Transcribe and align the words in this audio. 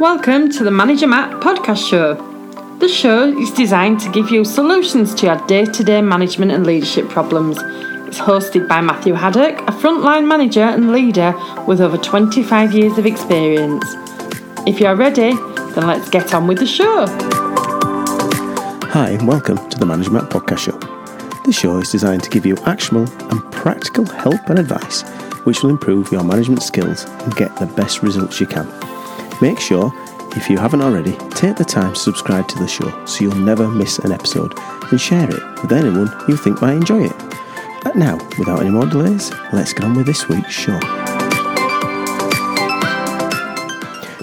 Welcome 0.00 0.50
to 0.50 0.64
the 0.64 0.70
Manager 0.70 1.06
Matt 1.06 1.40
podcast 1.40 1.88
show. 1.88 2.14
The 2.78 2.88
show 2.88 3.26
is 3.38 3.52
designed 3.52 4.00
to 4.00 4.10
give 4.10 4.30
you 4.30 4.44
solutions 4.44 5.14
to 5.14 5.26
your 5.26 5.36
day 5.46 5.64
to 5.66 5.84
day 5.84 6.02
management 6.02 6.50
and 6.50 6.66
leadership 6.66 7.08
problems. 7.08 7.58
It's 8.08 8.18
hosted 8.18 8.66
by 8.66 8.80
Matthew 8.80 9.14
Haddock, 9.14 9.60
a 9.60 9.72
frontline 9.72 10.26
manager 10.26 10.62
and 10.62 10.90
leader 10.90 11.32
with 11.66 11.80
over 11.80 11.96
25 11.96 12.72
years 12.72 12.98
of 12.98 13.06
experience. 13.06 13.84
If 14.66 14.80
you're 14.80 14.96
ready, 14.96 15.32
then 15.74 15.86
let's 15.86 16.08
get 16.08 16.34
on 16.34 16.48
with 16.48 16.58
the 16.58 16.66
show. 16.66 17.06
Hi, 18.90 19.10
and 19.10 19.28
welcome 19.28 19.68
to 19.70 19.78
the 19.78 19.86
Manager 19.86 20.10
Matt 20.10 20.30
podcast 20.30 20.58
show. 20.58 21.42
This 21.44 21.56
show 21.56 21.78
is 21.78 21.92
designed 21.92 22.24
to 22.24 22.30
give 22.30 22.44
you 22.44 22.56
actionable 22.66 23.12
and 23.30 23.52
practical 23.52 24.06
help 24.06 24.48
and 24.48 24.58
advice 24.58 25.04
which 25.44 25.62
will 25.62 25.70
improve 25.70 26.10
your 26.10 26.24
management 26.24 26.62
skills 26.62 27.04
and 27.04 27.36
get 27.36 27.54
the 27.56 27.66
best 27.66 28.02
results 28.02 28.40
you 28.40 28.46
can. 28.46 28.66
Make 29.44 29.60
sure, 29.60 29.92
if 30.36 30.48
you 30.48 30.56
haven't 30.56 30.80
already, 30.80 31.12
take 31.32 31.56
the 31.56 31.66
time 31.66 31.92
to 31.92 32.00
subscribe 32.00 32.48
to 32.48 32.58
the 32.58 32.66
show 32.66 33.04
so 33.04 33.24
you'll 33.24 33.36
never 33.36 33.68
miss 33.68 33.98
an 33.98 34.10
episode 34.10 34.58
and 34.90 34.98
share 34.98 35.28
it 35.28 35.60
with 35.60 35.70
anyone 35.70 36.10
you 36.26 36.34
think 36.38 36.62
might 36.62 36.72
enjoy 36.72 37.04
it. 37.04 37.18
But 37.84 37.94
now, 37.94 38.16
without 38.38 38.62
any 38.62 38.70
more 38.70 38.86
delays, 38.86 39.30
let's 39.52 39.74
get 39.74 39.84
on 39.84 39.96
with 39.96 40.06
this 40.06 40.30
week's 40.30 40.50
show. 40.50 40.78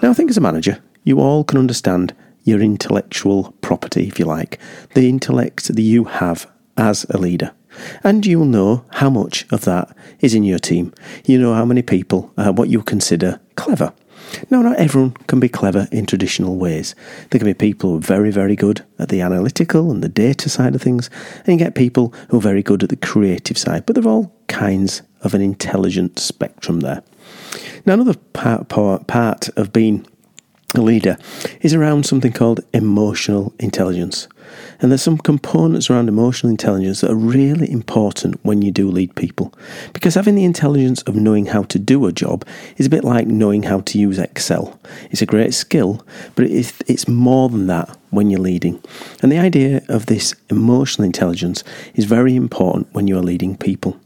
Now, 0.00 0.10
I 0.10 0.14
think 0.14 0.30
as 0.30 0.36
a 0.36 0.40
manager, 0.40 0.80
you 1.02 1.18
all 1.18 1.42
can 1.42 1.58
understand 1.58 2.14
your 2.44 2.60
intellectual 2.60 3.56
property, 3.60 4.06
if 4.06 4.20
you 4.20 4.24
like, 4.24 4.60
the 4.94 5.08
intellect 5.08 5.66
that 5.66 5.82
you 5.82 6.04
have 6.04 6.48
as 6.76 7.06
a 7.10 7.18
leader. 7.18 7.50
And 8.04 8.24
you 8.24 8.38
will 8.38 8.46
know 8.46 8.84
how 8.92 9.10
much 9.10 9.46
of 9.50 9.64
that 9.64 9.96
is 10.20 10.32
in 10.32 10.44
your 10.44 10.60
team. 10.60 10.94
You 11.24 11.40
know 11.40 11.54
how 11.54 11.64
many 11.64 11.82
people 11.82 12.32
are 12.38 12.52
what 12.52 12.68
you 12.68 12.82
consider 12.82 13.40
clever. 13.56 13.92
Now, 14.50 14.62
not 14.62 14.78
everyone 14.78 15.12
can 15.26 15.40
be 15.40 15.48
clever 15.48 15.88
in 15.90 16.06
traditional 16.06 16.56
ways. 16.56 16.94
There 17.30 17.38
can 17.38 17.46
be 17.46 17.54
people 17.54 17.90
who 17.90 17.96
are 17.96 18.00
very, 18.00 18.30
very 18.30 18.56
good 18.56 18.84
at 18.98 19.08
the 19.08 19.20
analytical 19.20 19.90
and 19.90 20.02
the 20.02 20.08
data 20.08 20.48
side 20.48 20.74
of 20.74 20.82
things, 20.82 21.10
and 21.44 21.48
you 21.48 21.56
get 21.58 21.74
people 21.74 22.14
who 22.28 22.38
are 22.38 22.42
very 22.42 22.62
good 22.62 22.82
at 22.82 22.88
the 22.88 22.96
creative 22.96 23.58
side, 23.58 23.86
but 23.86 23.94
there 23.94 24.04
are 24.04 24.08
all 24.08 24.34
kinds 24.46 25.02
of 25.22 25.34
an 25.34 25.40
intelligent 25.40 26.18
spectrum 26.18 26.80
there. 26.80 27.02
Now, 27.86 27.94
another 27.94 28.14
part, 28.32 28.68
part, 28.68 29.06
part 29.06 29.48
of 29.56 29.72
being 29.72 30.06
a 30.74 30.80
leader 30.82 31.16
is 31.62 31.72
around 31.72 32.04
something 32.04 32.32
called 32.32 32.60
emotional 32.74 33.54
intelligence. 33.58 34.28
And 34.80 34.90
there's 34.90 35.02
some 35.02 35.18
components 35.18 35.88
around 35.88 36.08
emotional 36.08 36.50
intelligence 36.50 37.00
that 37.00 37.10
are 37.10 37.16
really 37.16 37.70
important 37.70 38.38
when 38.44 38.62
you 38.62 38.70
do 38.70 38.90
lead 38.90 39.14
people. 39.14 39.54
Because 39.92 40.14
having 40.14 40.34
the 40.34 40.44
intelligence 40.44 41.02
of 41.02 41.14
knowing 41.14 41.46
how 41.46 41.62
to 41.64 41.78
do 41.78 42.06
a 42.06 42.12
job 42.12 42.46
is 42.76 42.86
a 42.86 42.90
bit 42.90 43.04
like 43.04 43.26
knowing 43.26 43.62
how 43.62 43.80
to 43.80 43.98
use 43.98 44.18
Excel. 44.18 44.78
It's 45.10 45.22
a 45.22 45.26
great 45.26 45.54
skill, 45.54 46.06
but 46.34 46.46
it's 46.46 47.08
more 47.08 47.48
than 47.48 47.66
that 47.66 47.96
when 48.10 48.30
you're 48.30 48.40
leading. 48.40 48.82
And 49.22 49.32
the 49.32 49.38
idea 49.38 49.82
of 49.88 50.06
this 50.06 50.34
emotional 50.50 51.04
intelligence 51.04 51.64
is 51.94 52.04
very 52.04 52.36
important 52.36 52.92
when 52.92 53.06
you 53.06 53.18
are 53.18 53.22
leading 53.22 53.56
people. 53.56 53.98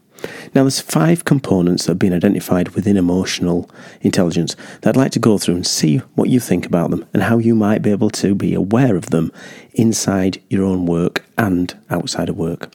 Now, 0.55 0.63
there's 0.63 0.81
five 0.81 1.25
components 1.25 1.85
that 1.85 1.93
have 1.93 1.99
been 1.99 2.13
identified 2.13 2.71
within 2.71 2.97
emotional 2.97 3.71
intelligence 4.01 4.55
that 4.81 4.91
I'd 4.91 4.97
like 4.97 5.13
to 5.13 5.19
go 5.19 5.39
through 5.39 5.57
and 5.57 5.67
see 5.67 5.99
what 6.15 6.29
you 6.29 6.41
think 6.41 6.67
about 6.67 6.91
them 6.91 7.07
and 7.13 7.23
how 7.23 7.39
you 7.39 7.55
might 7.55 7.83
be 7.83 7.91
able 7.91 8.11
to 8.11 8.35
be 8.35 8.55
aware 8.55 8.97
of 8.97 9.11
them 9.11 9.33
inside 9.75 10.43
your 10.49 10.65
own 10.65 10.87
work 10.87 11.25
and 11.39 11.77
outside 11.91 12.29
of 12.29 12.37
work. 12.37 12.73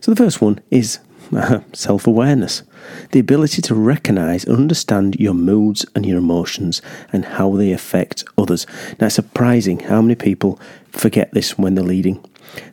So, 0.00 0.12
the 0.12 0.22
first 0.22 0.40
one 0.40 0.60
is 0.70 0.98
uh, 1.34 1.60
self 1.72 2.06
awareness 2.06 2.62
the 3.12 3.18
ability 3.18 3.62
to 3.62 3.74
recognize 3.74 4.44
and 4.44 4.56
understand 4.56 5.16
your 5.16 5.34
moods 5.34 5.86
and 5.94 6.04
your 6.04 6.18
emotions 6.18 6.82
and 7.12 7.24
how 7.24 7.56
they 7.56 7.72
affect 7.72 8.24
others. 8.36 8.66
Now, 9.00 9.06
it's 9.06 9.14
surprising 9.14 9.80
how 9.80 10.02
many 10.02 10.14
people 10.14 10.60
forget 10.90 11.32
this 11.32 11.58
when 11.58 11.74
they're 11.74 11.84
leading. 11.84 12.24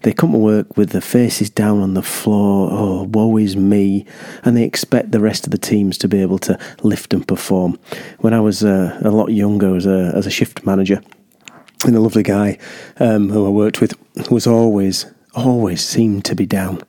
They 0.04 0.14
come 0.14 0.32
to 0.32 0.38
work 0.38 0.78
with 0.78 0.90
their 0.90 1.02
faces 1.02 1.50
down 1.50 1.82
on 1.82 1.94
the 1.94 2.02
floor, 2.02 2.70
oh, 2.72 3.04
woe 3.04 3.38
is 3.38 3.56
me, 3.56 4.06
and 4.44 4.56
they 4.56 4.64
expect 4.64 5.12
the 5.12 5.20
rest 5.20 5.46
of 5.46 5.52
the 5.52 5.58
teams 5.58 5.98
to 6.00 6.08
be 6.08 6.22
able 6.22 6.40
to 6.40 6.58
lift 6.84 7.14
and 7.14 7.28
perform. 7.28 7.80
When 8.20 8.34
I 8.34 8.40
was 8.40 8.64
uh, 8.64 9.00
a 9.04 9.12
lot 9.12 9.30
younger 9.30 9.76
as 9.76 9.86
a, 9.86 10.12
as 10.16 10.26
a 10.26 10.32
shift 10.32 10.66
manager, 10.66 11.02
and 11.86 11.96
a 11.96 12.00
lovely 12.00 12.24
guy 12.24 12.58
um, 13.00 13.30
who 13.30 13.46
I 13.46 13.50
worked 13.50 13.82
with 13.82 13.94
was 14.30 14.46
always, 14.46 15.06
always 15.34 15.84
seemed 15.84 16.26
to 16.26 16.36
be 16.36 16.46
down. 16.46 16.82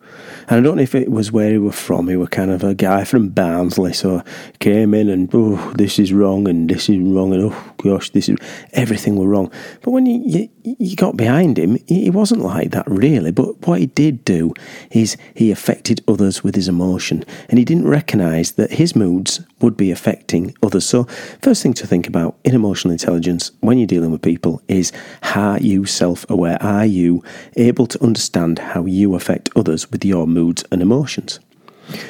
And 0.48 0.58
I 0.58 0.60
don't 0.60 0.76
know 0.76 0.82
if 0.82 0.94
it 0.94 1.10
was 1.10 1.30
where 1.30 1.50
he 1.50 1.58
was 1.58 1.78
from. 1.78 2.08
He 2.08 2.16
was 2.16 2.28
kind 2.28 2.50
of 2.50 2.62
a 2.64 2.74
guy 2.74 3.04
from 3.04 3.28
Barnsley, 3.28 3.92
so 3.92 4.22
came 4.58 4.94
in 4.94 5.08
and 5.08 5.30
oh, 5.32 5.72
this 5.72 5.98
is 5.98 6.12
wrong 6.12 6.48
and 6.48 6.68
this 6.68 6.88
is 6.88 6.98
wrong 6.98 7.32
and 7.32 7.52
oh 7.52 7.72
gosh, 7.78 8.10
this 8.10 8.28
is 8.28 8.36
everything 8.72 9.16
were 9.16 9.28
wrong. 9.28 9.50
But 9.82 9.92
when 9.92 10.06
you, 10.06 10.48
you, 10.64 10.76
you 10.78 10.96
got 10.96 11.16
behind 11.16 11.58
him, 11.58 11.78
he 11.86 12.10
wasn't 12.10 12.42
like 12.42 12.70
that 12.70 12.86
really. 12.86 13.30
But 13.30 13.66
what 13.66 13.80
he 13.80 13.86
did 13.86 14.24
do 14.24 14.54
is 14.90 15.16
he 15.34 15.50
affected 15.50 16.02
others 16.08 16.42
with 16.42 16.54
his 16.54 16.68
emotion, 16.68 17.24
and 17.48 17.58
he 17.58 17.64
didn't 17.64 17.88
recognise 17.88 18.52
that 18.52 18.72
his 18.72 18.94
moods 18.96 19.40
would 19.60 19.76
be 19.76 19.90
affecting 19.90 20.54
others. 20.62 20.84
So, 20.86 21.04
first 21.40 21.62
thing 21.62 21.74
to 21.74 21.86
think 21.86 22.06
about 22.06 22.36
in 22.44 22.54
emotional 22.54 22.92
intelligence 22.92 23.52
when 23.60 23.78
you're 23.78 23.86
dealing 23.86 24.10
with 24.10 24.22
people 24.22 24.62
is 24.68 24.92
are 25.34 25.58
you 25.58 25.86
self 25.86 26.28
aware? 26.28 26.62
Are 26.62 26.86
you 26.86 27.22
able 27.56 27.86
to 27.86 28.02
understand 28.02 28.58
how 28.58 28.84
you 28.86 29.14
affect 29.14 29.50
others 29.56 29.90
with 29.90 30.01
your 30.08 30.26
moods 30.26 30.64
and 30.70 30.82
emotions? 30.82 31.40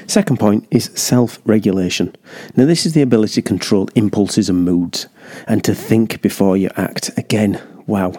Second 0.07 0.39
point 0.39 0.67
is 0.71 0.91
self 0.95 1.41
regulation. 1.45 2.15
Now, 2.57 2.67
this 2.67 2.87
is 2.87 2.93
the 2.93 3.03
ability 3.03 3.35
to 3.35 3.43
control 3.43 3.89
impulses 3.95 4.49
and 4.49 4.65
moods 4.65 5.07
and 5.47 5.65
to 5.65 5.75
think 5.75 6.21
before 6.23 6.57
you 6.57 6.71
act. 6.77 7.11
Again, 7.17 7.61
wow. 7.87 8.13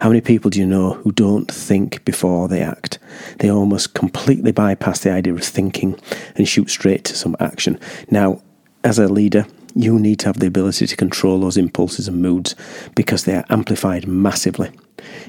How 0.00 0.08
many 0.08 0.20
people 0.20 0.50
do 0.50 0.58
you 0.58 0.66
know 0.66 0.94
who 0.94 1.12
don't 1.12 1.50
think 1.50 2.04
before 2.04 2.48
they 2.48 2.62
act? 2.62 2.98
They 3.38 3.50
almost 3.50 3.94
completely 3.94 4.52
bypass 4.52 5.00
the 5.00 5.12
idea 5.12 5.34
of 5.34 5.42
thinking 5.42 5.98
and 6.36 6.48
shoot 6.48 6.70
straight 6.70 7.04
to 7.04 7.16
some 7.16 7.36
action. 7.38 7.78
Now, 8.10 8.42
as 8.82 8.98
a 8.98 9.08
leader, 9.08 9.46
you 9.74 9.98
need 9.98 10.20
to 10.20 10.26
have 10.26 10.40
the 10.40 10.46
ability 10.46 10.86
to 10.86 10.96
control 10.96 11.40
those 11.40 11.56
impulses 11.56 12.08
and 12.08 12.22
moods 12.22 12.54
because 12.94 13.24
they 13.24 13.34
are 13.34 13.44
amplified 13.50 14.06
massively. 14.06 14.70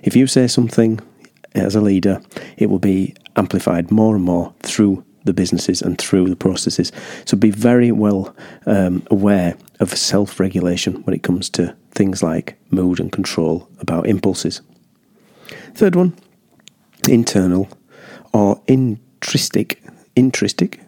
If 0.03 0.16
you 0.16 0.28
say 0.28 0.47
something 0.47 1.00
as 1.53 1.75
a 1.75 1.81
leader, 1.81 2.22
it 2.57 2.69
will 2.69 2.79
be 2.79 3.16
amplified 3.35 3.91
more 3.91 4.16
and 4.16 4.23
more 4.23 4.53
through 4.62 5.03
the 5.25 5.34
businesses 5.34 5.81
and 5.81 5.97
through 5.97 6.29
the 6.29 6.35
processes. 6.35 6.91
So 7.25 7.35
be 7.35 7.51
very 7.51 7.91
well 7.91 8.35
um, 8.66 9.03
aware 9.12 9.57
of 9.79 9.96
self 9.97 10.40
regulation 10.40 11.01
when 11.03 11.16
it 11.16 11.23
comes 11.23 11.50
to 11.51 11.75
things 11.91 12.23
like 12.23 12.57
mood 12.69 13.00
and 13.00 13.12
control 13.12 13.68
about 13.79 14.07
impulses. 14.07 14.62
Third 15.73 15.96
one, 15.96 16.16
internal 17.09 17.68
or 18.34 18.62
intrinsic, 18.68 19.81
intrinsic 20.16 20.79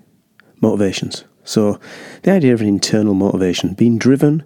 motivations. 0.61 1.23
So 1.43 1.79
the 2.23 2.31
idea 2.31 2.53
of 2.53 2.61
an 2.61 2.67
internal 2.67 3.13
motivation, 3.13 3.73
being 3.73 3.97
driven 3.97 4.43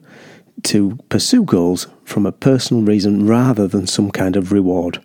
to 0.63 1.00
pursue 1.09 1.44
goals 1.44 1.88
from 2.03 2.25
a 2.25 2.31
personal 2.31 2.83
reason 2.83 3.25
rather 3.25 3.68
than 3.68 3.88
some 3.88 4.12
kind 4.12 4.35
of 4.35 4.51
reward. 4.51 5.03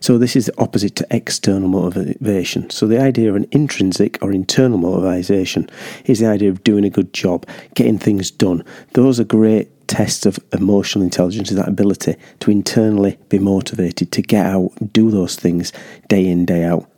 So 0.00 0.18
this 0.18 0.36
is 0.36 0.46
the 0.46 0.60
opposite 0.60 0.96
to 0.96 1.06
external 1.10 1.68
motivation. 1.68 2.70
So 2.70 2.86
the 2.86 3.00
idea 3.00 3.28
of 3.28 3.36
an 3.36 3.46
intrinsic 3.50 4.18
or 4.22 4.32
internal 4.32 4.78
motivation 4.78 5.68
is 6.04 6.20
the 6.20 6.26
idea 6.26 6.50
of 6.50 6.64
doing 6.64 6.84
a 6.84 6.90
good 6.90 7.12
job, 7.12 7.46
getting 7.74 7.98
things 7.98 8.30
done. 8.30 8.64
Those 8.92 9.20
are 9.20 9.24
great 9.24 9.70
tests 9.88 10.26
of 10.26 10.38
emotional 10.52 11.04
intelligence 11.04 11.50
is 11.50 11.56
that 11.56 11.68
ability 11.68 12.16
to 12.40 12.50
internally 12.50 13.18
be 13.28 13.38
motivated 13.38 14.10
to 14.12 14.22
get 14.22 14.46
out, 14.46 14.70
do 14.92 15.10
those 15.10 15.36
things 15.36 15.72
day 16.08 16.26
in, 16.26 16.44
day 16.44 16.64
out. 16.64 16.90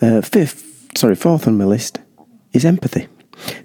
Uh, 0.00 0.20
fifth, 0.20 0.96
sorry, 0.96 1.14
fourth 1.14 1.46
on 1.46 1.58
my 1.58 1.64
list 1.64 1.98
is 2.52 2.64
empathy. 2.64 3.08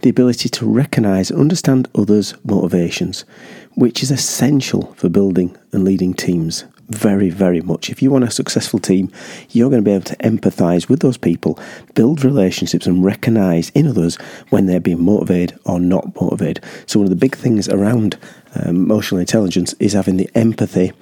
The 0.02 0.10
ability 0.10 0.50
to 0.50 0.70
recognize 0.70 1.32
and 1.32 1.40
understand 1.40 1.88
others' 1.96 2.36
motivations, 2.44 3.26
which 3.74 4.04
is 4.04 4.12
essential 4.12 4.94
for 4.94 5.10
building 5.10 5.58
and 5.72 5.84
leading 5.84 6.14
teams 6.14 6.66
very, 6.94 7.30
very 7.30 7.62
much. 7.62 7.90
If 7.90 8.02
you 8.02 8.12
want 8.12 8.24
a 8.24 8.32
successful 8.32 8.80
team, 8.80 9.12
you're 9.50 9.70
going 9.70 9.84
to 9.84 9.86
be 9.86 9.94
able 9.94 10.06
to 10.06 10.18
empathize 10.18 10.88
with 10.88 11.02
those 11.02 11.18
people, 11.18 11.60
build 11.96 12.24
relationships, 12.24 12.88
and 12.88 13.04
recognize 13.04 13.70
in 13.72 13.88
others 13.88 14.16
when 14.50 14.66
they're 14.66 14.80
being 14.80 15.04
motivated 15.04 15.60
or 15.66 15.80
not 15.80 16.16
motivated. 16.20 16.64
So, 16.86 17.00
one 17.00 17.06
of 17.06 17.10
the 17.10 17.16
big 17.16 17.36
things 17.36 17.68
around 17.68 18.18
um, 18.56 18.76
emotional 18.76 19.20
intelligence 19.20 19.74
is 19.80 19.94
having 19.94 20.18
the 20.18 20.30
empathy 20.36 20.94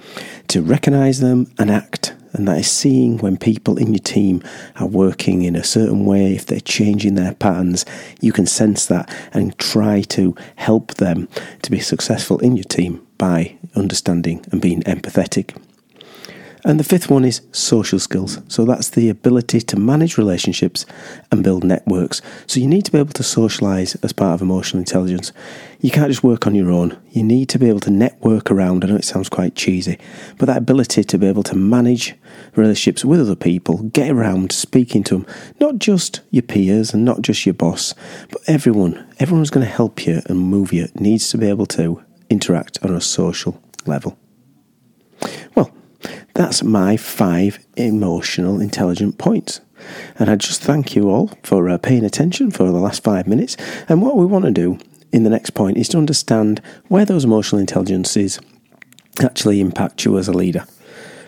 to 0.47 0.61
recognize 0.61 1.19
them 1.19 1.51
and 1.59 1.69
act. 1.69 2.13
And 2.33 2.47
that 2.47 2.59
is 2.59 2.71
seeing 2.71 3.17
when 3.17 3.35
people 3.35 3.77
in 3.77 3.93
your 3.93 3.99
team 3.99 4.41
are 4.77 4.88
working 4.88 5.41
in 5.41 5.55
a 5.55 5.63
certain 5.63 6.05
way, 6.05 6.33
if 6.33 6.45
they're 6.45 6.61
changing 6.61 7.15
their 7.15 7.33
patterns, 7.33 7.85
you 8.21 8.31
can 8.31 8.45
sense 8.45 8.85
that 8.85 9.13
and 9.33 9.57
try 9.57 10.01
to 10.03 10.33
help 10.55 10.93
them 10.93 11.27
to 11.61 11.71
be 11.71 11.79
successful 11.79 12.39
in 12.39 12.55
your 12.55 12.63
team 12.63 13.05
by 13.17 13.57
understanding 13.75 14.45
and 14.51 14.61
being 14.61 14.81
empathetic. 14.83 15.55
And 16.63 16.80
the 16.80 16.84
fifth 16.84 17.10
one 17.10 17.25
is 17.25 17.42
social 17.52 17.98
skills. 17.98 18.40
So 18.48 18.66
that's 18.66 18.90
the 18.90 19.10
ability 19.10 19.62
to 19.62 19.80
manage 19.80 20.18
relationships 20.18 20.86
and 21.31 21.44
build 21.44 21.63
networks. 21.63 22.22
So 22.46 22.60
you 22.60 22.68
need 22.68 22.86
to 22.86 22.92
be 22.92 23.00
able 23.00 23.13
to 23.13 23.24
socialize 23.24 23.96
as 23.96 24.13
part 24.13 24.36
of 24.36 24.42
emotional 24.44 24.80
intelligence. 24.80 25.31
You 25.80 25.90
can't 25.90 26.10
just 26.10 26.24
work 26.24 26.46
on 26.46 26.54
your 26.54 26.72
own. 26.72 27.00
You 27.10 27.24
need 27.24 27.50
to 27.50 27.60
be 27.60 27.68
able 27.68 27.80
to 27.81 27.90
network 27.90 28.52
around. 28.52 28.84
I 28.84 28.88
know 28.88 28.96
it 28.96 29.06
sounds 29.06 29.28
quite 29.28 29.56
cheesy, 29.56 29.98
but 30.38 30.46
that 30.46 30.58
ability 30.58 31.04
to 31.04 31.18
be 31.18 31.25
able 31.25 31.44
to 31.44 31.56
manage 31.56 32.13
relationships 32.56 33.04
with 33.04 33.22
other 33.22 33.36
people, 33.36 33.84
get 33.90 34.12
around 34.12 34.52
speaking 34.52 35.04
to 35.06 35.16
them, 35.16 35.28
not 35.60 35.80
just 35.80 36.22
your 36.30 36.44
peers 36.44 36.94
and 36.94 37.04
not 37.04 37.24
just 37.24 37.44
your 37.44 37.54
boss, 37.54 37.96
but 38.30 38.42
everyone, 38.48 39.08
everyone 39.19 39.42
who's 39.42 39.50
going 39.50 39.66
to 39.66 39.72
help 39.72 40.06
you 40.06 40.22
and 40.28 40.38
move 40.38 40.72
you 40.72 40.90
needs 40.94 41.30
to 41.30 41.40
be 41.40 41.50
able 41.50 41.66
to 41.66 42.04
interact 42.30 42.78
on 42.84 42.96
a 42.96 43.02
social 43.02 43.60
level. 43.88 44.18
That's 46.41 46.63
my 46.63 46.97
five 46.97 47.63
emotional 47.77 48.59
intelligent 48.59 49.19
points. 49.19 49.61
And 50.17 50.27
I 50.27 50.35
just 50.35 50.59
thank 50.59 50.95
you 50.95 51.07
all 51.07 51.29
for 51.43 51.69
uh, 51.69 51.77
paying 51.77 52.03
attention 52.03 52.49
for 52.49 52.63
the 52.63 52.79
last 52.79 53.03
five 53.03 53.27
minutes. 53.27 53.55
And 53.88 54.01
what 54.01 54.17
we 54.17 54.25
want 54.25 54.45
to 54.45 54.51
do 54.51 54.79
in 55.11 55.23
the 55.23 55.29
next 55.29 55.51
point 55.51 55.77
is 55.77 55.88
to 55.89 55.99
understand 55.99 56.59
where 56.88 57.05
those 57.05 57.25
emotional 57.25 57.59
intelligences 57.59 58.39
actually 59.23 59.61
impact 59.61 60.03
you 60.03 60.17
as 60.17 60.27
a 60.27 60.33
leader. 60.33 60.65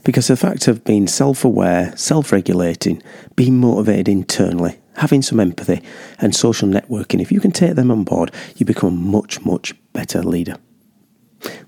Because 0.03 0.29
the 0.29 0.35
fact 0.35 0.67
of 0.67 0.83
being 0.83 1.05
self 1.05 1.45
aware, 1.45 1.95
self 1.95 2.31
regulating, 2.31 2.99
being 3.35 3.59
motivated 3.59 4.09
internally, 4.09 4.79
having 4.95 5.21
some 5.21 5.39
empathy, 5.39 5.83
and 6.17 6.35
social 6.35 6.67
networking, 6.67 7.21
if 7.21 7.31
you 7.31 7.39
can 7.39 7.51
take 7.51 7.75
them 7.75 7.91
on 7.91 8.03
board, 8.03 8.31
you 8.55 8.65
become 8.65 8.89
a 8.89 9.17
much, 9.17 9.45
much 9.45 9.75
better 9.93 10.23
leader. 10.23 10.57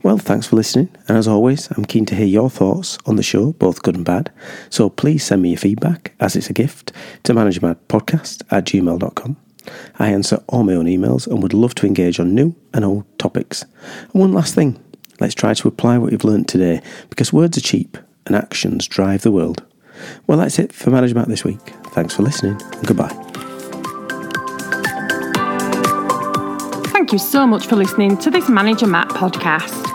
Well, 0.06 0.20
thanks 0.20 0.46
for 0.46 0.56
listening, 0.56 0.90
and 1.08 1.18
as 1.18 1.28
always, 1.28 1.68
I'm 1.72 1.84
keen 1.84 2.06
to 2.06 2.14
hear 2.14 2.28
your 2.28 2.48
thoughts 2.48 3.00
on 3.08 3.16
the 3.16 3.24
show, 3.24 3.54
both 3.54 3.82
good 3.82 3.96
and 3.96 4.06
bad. 4.06 4.32
So 4.70 4.88
please 4.88 5.24
send 5.24 5.42
me 5.42 5.50
your 5.50 5.58
feedback, 5.58 6.14
as 6.20 6.36
it's 6.36 6.48
a 6.48 6.54
gift, 6.54 6.92
to 7.24 7.34
managermattpodcast 7.34 8.44
at 8.52 8.66
gmail.com. 8.66 9.36
I 9.98 10.10
answer 10.10 10.44
all 10.48 10.64
my 10.64 10.76
own 10.76 10.86
emails 10.86 11.26
and 11.26 11.42
would 11.42 11.56
love 11.56 11.74
to 11.76 11.88
engage 11.88 12.20
on 12.20 12.36
new 12.36 12.56
and 12.72 12.86
old 12.86 13.06
topics. 13.18 13.64
And 14.14 14.22
one 14.22 14.32
last 14.32 14.54
thing 14.54 14.80
let's 15.20 15.34
try 15.34 15.56
to 15.56 15.68
apply 15.68 15.98
what 15.98 16.12
you've 16.12 16.24
learned 16.24 16.50
today, 16.50 16.84
because 17.10 17.34
words 17.34 17.58
are 17.58 17.62
cheap 17.62 17.98
and 18.28 18.36
actions 18.36 18.88
drive 18.88 19.24
the 19.24 19.32
world. 19.32 19.64
Well, 20.28 20.38
that's 20.38 20.60
it 20.60 20.72
for 20.72 20.92
Manager 20.92 21.16
Matt 21.16 21.30
this 21.30 21.44
week. 21.44 21.74
Thanks 21.96 22.14
for 22.14 22.22
listening, 22.22 22.62
and 22.62 22.86
goodbye. 22.86 23.10
Thank 26.92 27.12
you 27.12 27.18
so 27.18 27.48
much 27.48 27.66
for 27.66 27.76
listening 27.76 28.20
to 28.20 28.30
this 28.30 28.48
Manager 28.50 28.86
Matt 28.86 29.10
podcast. 29.10 29.95